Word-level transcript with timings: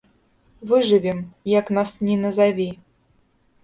Выжывем, 0.71 1.21
як 1.59 1.71
нас 1.79 1.95
ні 2.05 2.19
назаві. 2.25 2.69